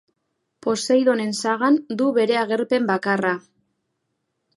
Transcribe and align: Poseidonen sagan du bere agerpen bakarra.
Poseidonen 0.65 1.35
sagan 1.43 1.77
du 1.99 2.07
bere 2.15 2.39
agerpen 2.45 2.89
bakarra. 2.93 3.35